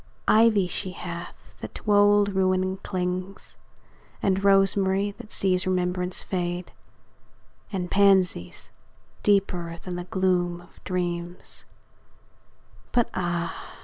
Ivy 0.27 0.65
she 0.65 0.93
hath, 0.93 1.53
that 1.59 1.75
to 1.75 1.93
old 1.93 2.29
ruin 2.29 2.77
clings; 2.77 3.55
And 4.19 4.43
rosemary, 4.43 5.11
that 5.19 5.31
sees 5.31 5.67
remembrance 5.67 6.23
fade; 6.23 6.71
And 7.71 7.91
pansies, 7.91 8.71
deeper 9.21 9.75
than 9.77 9.97
the 9.97 10.05
gloom 10.05 10.59
of 10.59 10.83
dreams; 10.85 11.65
But 12.91 13.11
ah! 13.13 13.75